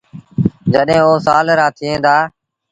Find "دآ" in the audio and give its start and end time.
2.05-2.15